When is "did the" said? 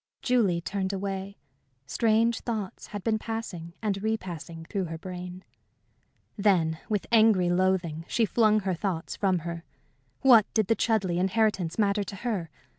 10.55-10.75